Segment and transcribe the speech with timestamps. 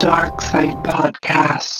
[0.00, 1.79] Darkside Podcast.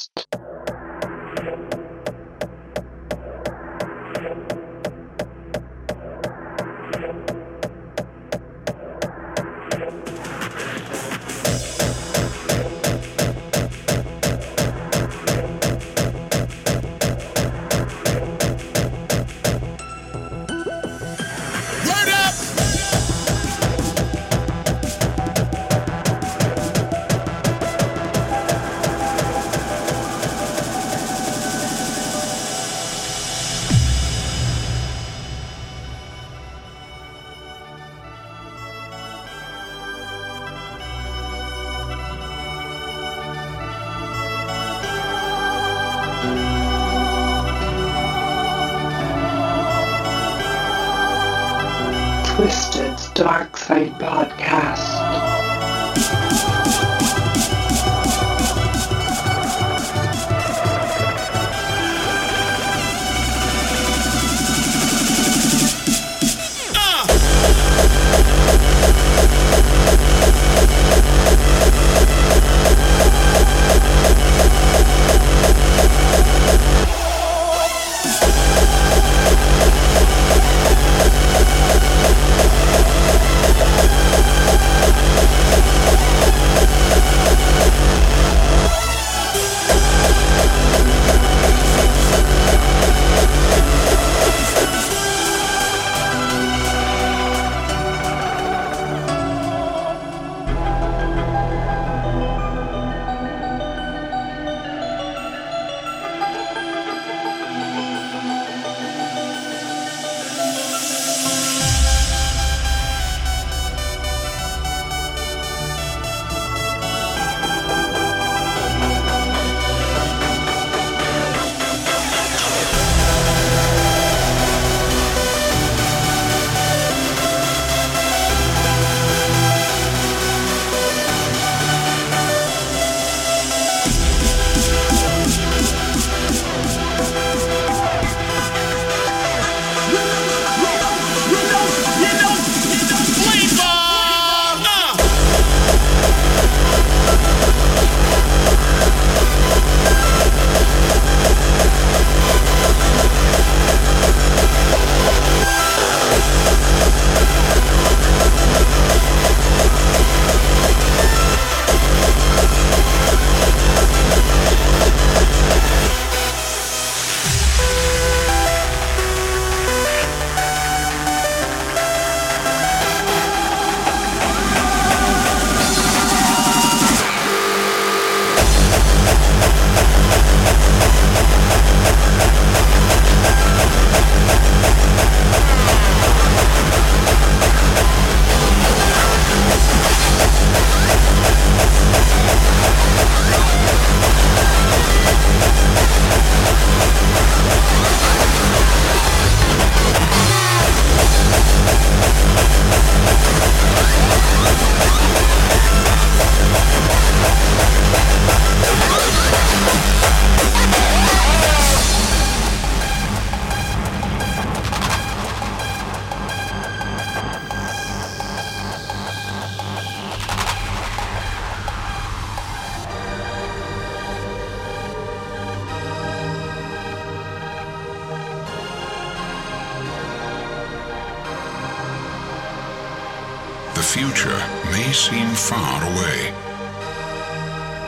[234.01, 234.41] Future
[234.73, 236.33] may seem far away,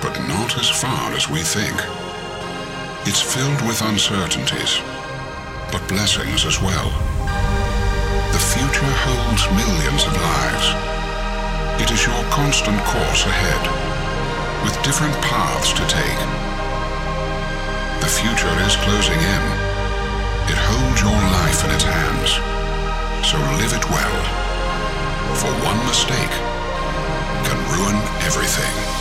[0.04, 1.72] but not as far as we think.
[3.08, 4.76] It's filled with uncertainties,
[5.72, 6.92] but blessings as well.
[8.37, 10.66] The future holds millions of lives.
[11.81, 13.64] It is your constant course ahead,
[14.69, 16.20] with different paths to take.
[18.04, 19.44] The future is closing in.
[20.52, 22.31] It holds your life in its hands,
[23.25, 24.41] so live it well
[25.34, 26.34] for one mistake
[27.44, 27.96] can ruin
[28.26, 28.93] everything.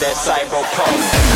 [0.00, 1.29] that cyberpunk.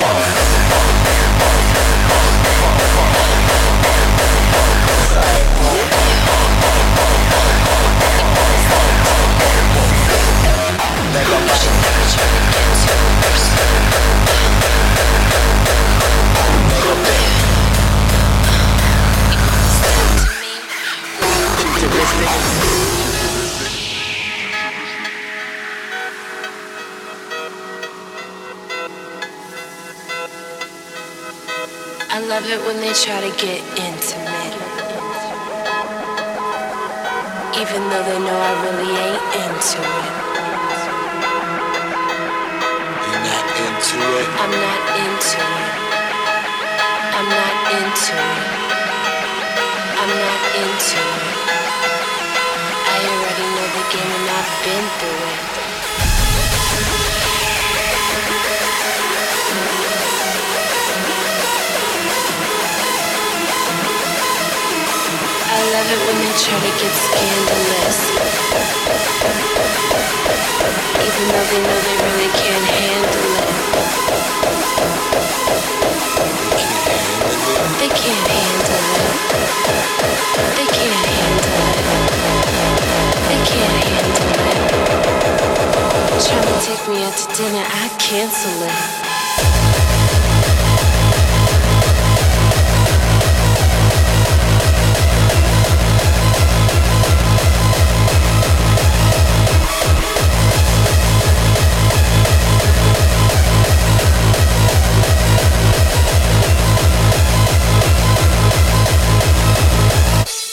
[0.00, 0.33] Bye.
[87.16, 89.04] to dinner, I cancel it.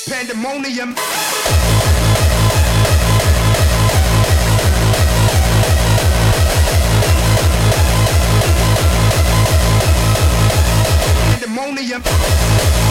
[0.08, 0.96] pandemonium.
[11.62, 12.90] pandemonium.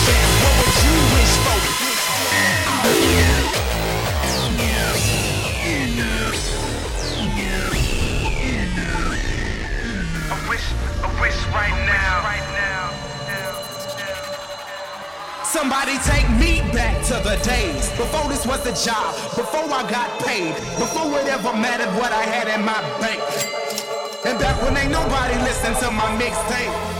[0.00, 0.59] Shit.
[15.60, 20.08] Somebody take me back to the days before this was a job, before I got
[20.20, 23.20] paid, before it ever mattered what I had in my bank.
[24.24, 26.99] And back when ain't nobody listened to my mixtape.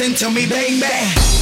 [0.00, 1.39] Listen to me, baby.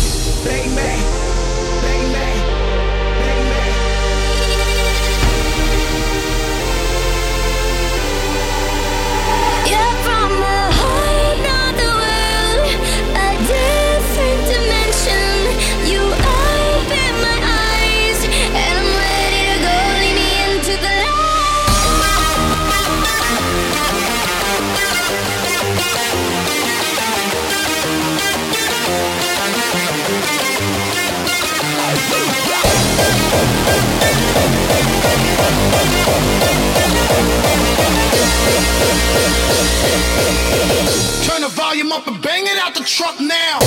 [41.88, 43.58] him up and bang it out the truck now.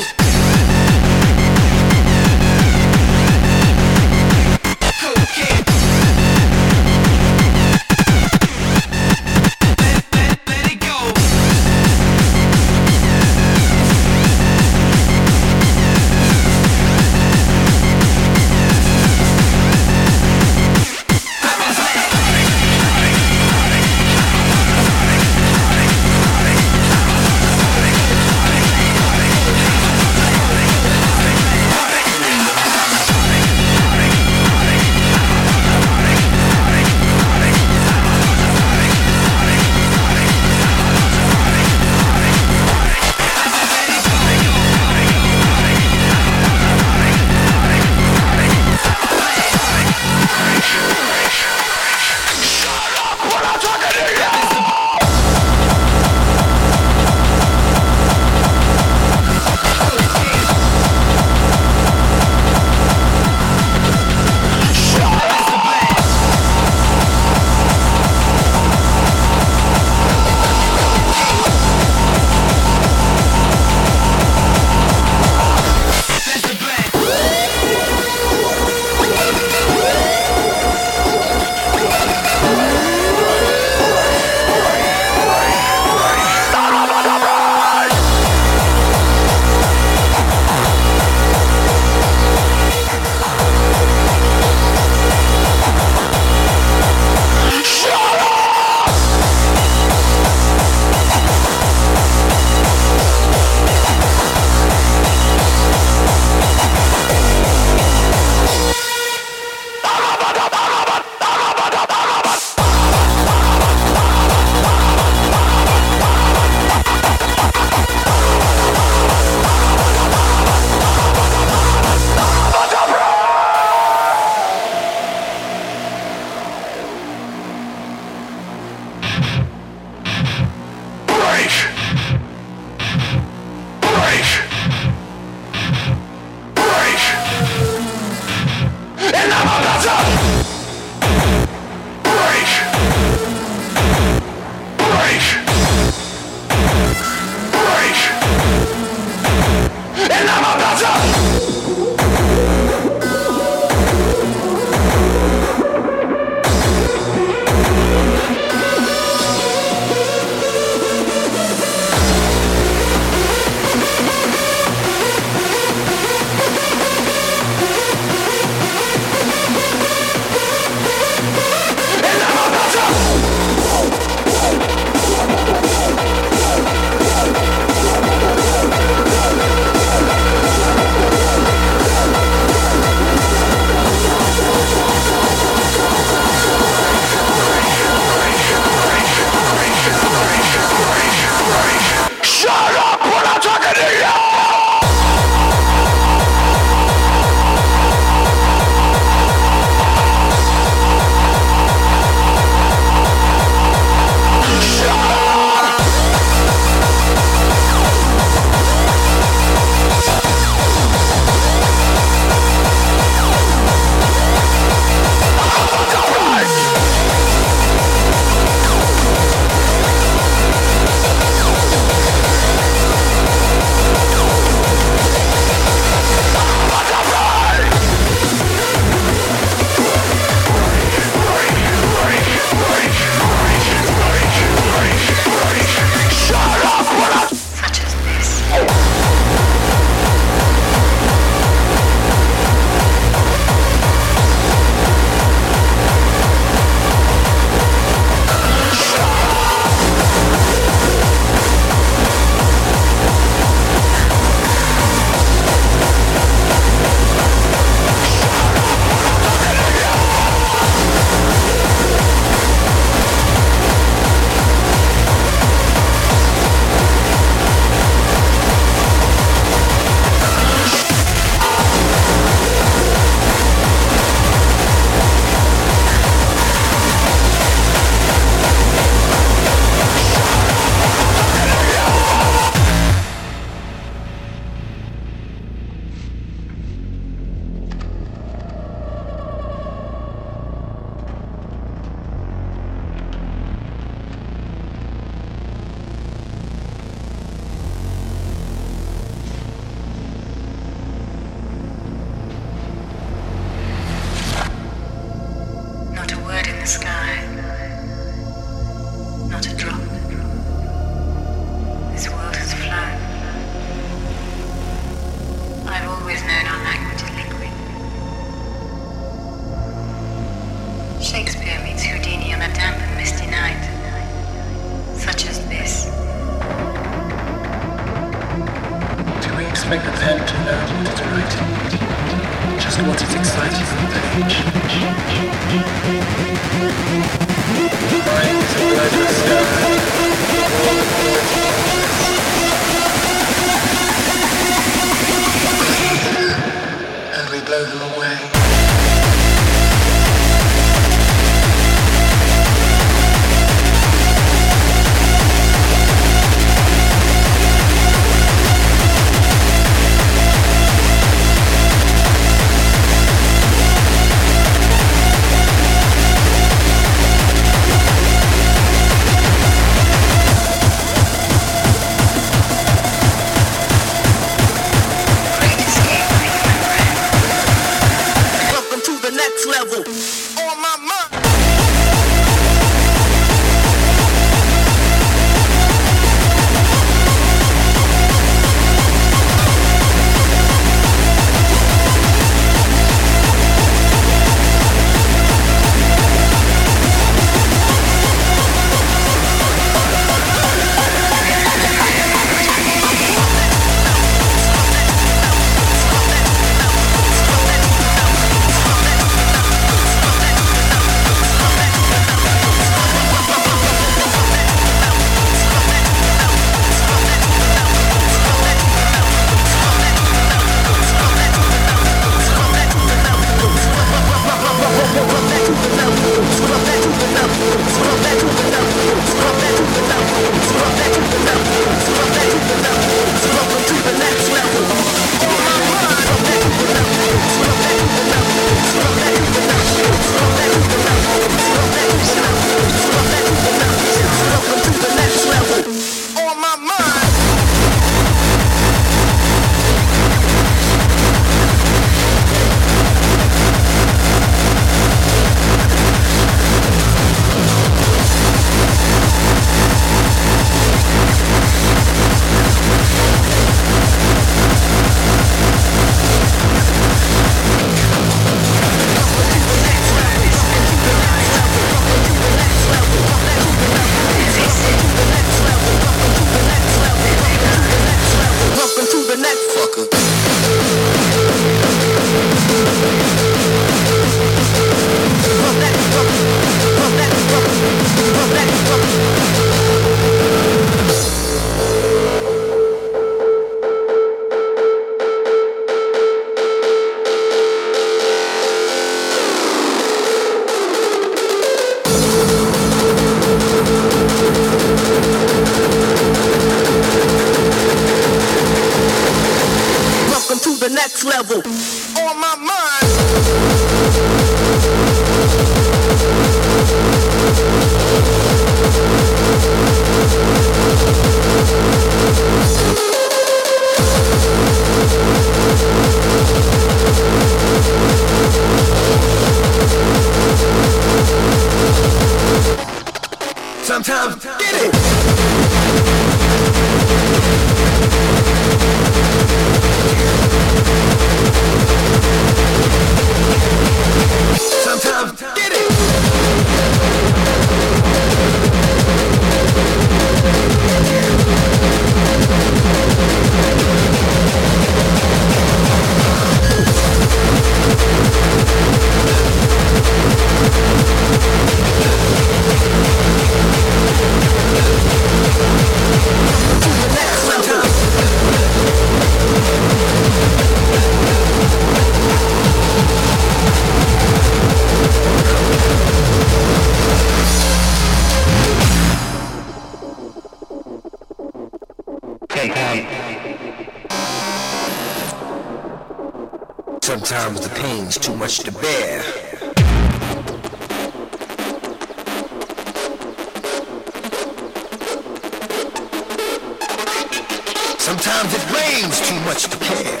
[598.18, 600.00] Sometimes it rains too much to care.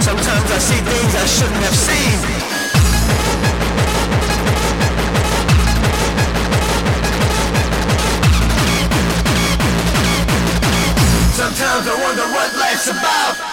[0.00, 2.18] Sometimes I see things I shouldn't have seen.
[11.34, 13.51] Sometimes I wonder what life's about.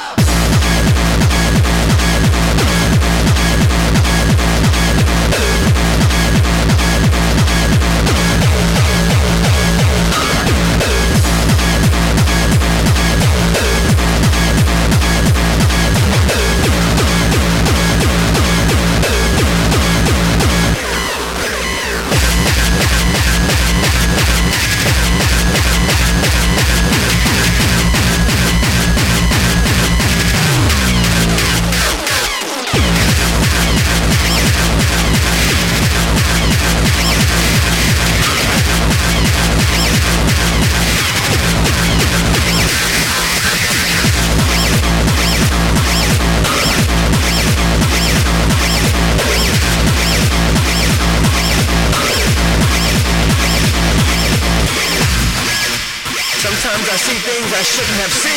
[57.79, 58.28] Shouldn't have seen.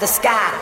[0.00, 0.59] The sky.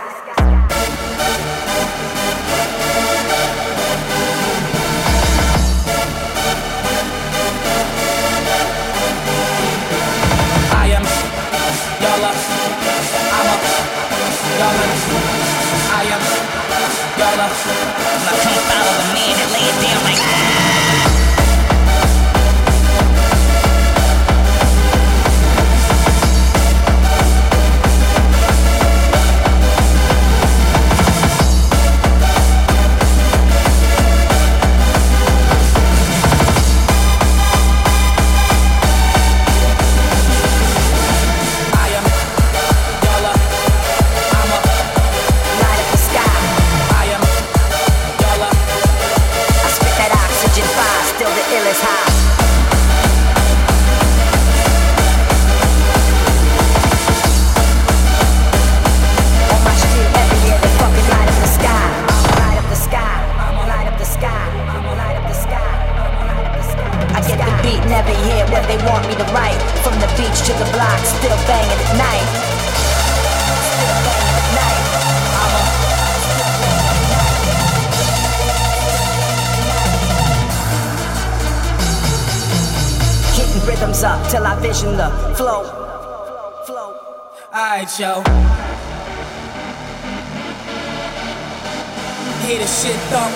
[92.49, 93.35] hear the shit thump.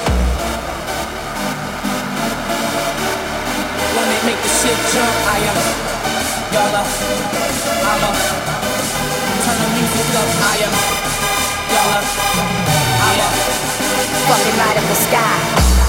[3.93, 5.59] When they make the shit jump, I am
[6.55, 6.89] y'all up.
[7.93, 8.17] I'm up.
[9.45, 10.75] Turn the music up, I am
[11.73, 12.07] y'all up.
[13.07, 13.35] I'm up.
[14.29, 15.82] Fucking right up the sky.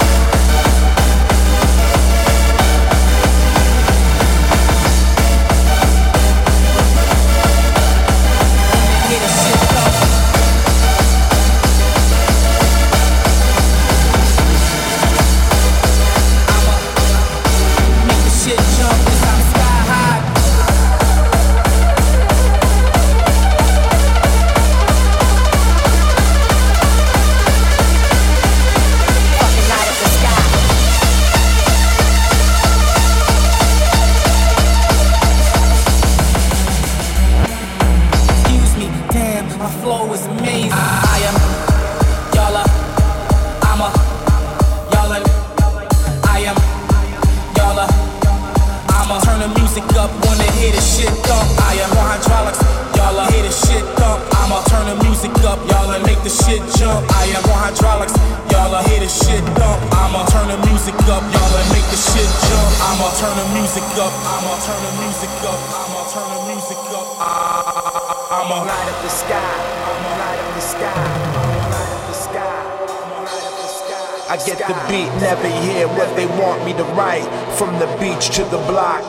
[74.68, 77.28] the beat, never hear what they want me to write.
[77.58, 79.04] From the beach to the block,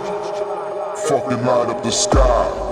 [1.08, 2.63] fucking light up the sky.